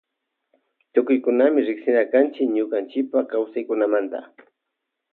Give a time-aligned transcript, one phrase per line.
[0.93, 4.19] Tukuyllami riksina kanchi ñukanchipa kawsaykunamanta.